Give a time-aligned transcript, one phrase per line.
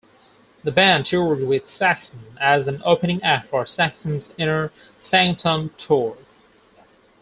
[0.63, 6.17] The band toured with Saxon as an opening act for Saxon's Inner Sanctum tour.